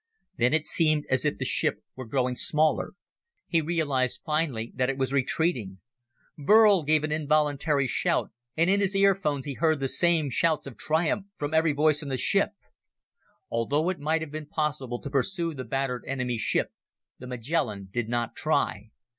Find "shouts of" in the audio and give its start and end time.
10.31-10.75